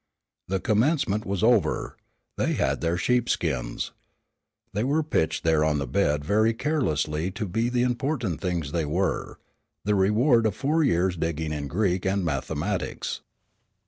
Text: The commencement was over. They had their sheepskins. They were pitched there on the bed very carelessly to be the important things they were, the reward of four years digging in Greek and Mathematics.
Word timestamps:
The 0.47 0.59
commencement 0.59 1.27
was 1.27 1.43
over. 1.43 1.95
They 2.35 2.53
had 2.53 2.81
their 2.81 2.97
sheepskins. 2.97 3.91
They 4.73 4.83
were 4.83 5.03
pitched 5.03 5.43
there 5.43 5.63
on 5.63 5.77
the 5.77 5.85
bed 5.85 6.25
very 6.25 6.55
carelessly 6.55 7.29
to 7.29 7.45
be 7.45 7.69
the 7.69 7.83
important 7.83 8.41
things 8.41 8.71
they 8.71 8.83
were, 8.85 9.37
the 9.85 9.93
reward 9.93 10.47
of 10.47 10.55
four 10.55 10.83
years 10.83 11.15
digging 11.15 11.53
in 11.53 11.67
Greek 11.67 12.03
and 12.03 12.25
Mathematics. 12.25 13.21